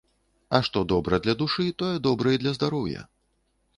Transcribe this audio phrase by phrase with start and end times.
[0.59, 3.09] А што добра для душы, тое добра і для здароўя.